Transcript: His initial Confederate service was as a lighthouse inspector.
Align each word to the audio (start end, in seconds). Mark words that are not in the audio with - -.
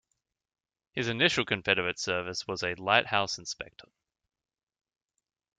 His 0.93 1.09
initial 1.09 1.45
Confederate 1.45 1.99
service 1.99 2.47
was 2.47 2.63
as 2.63 2.75
a 2.75 2.81
lighthouse 2.81 3.37
inspector. 3.37 3.87